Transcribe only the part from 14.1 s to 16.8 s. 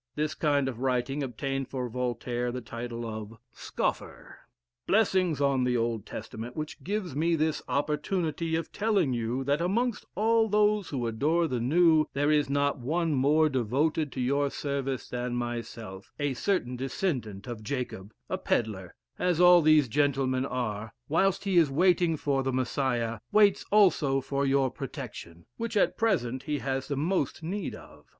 to your service than myself, a certain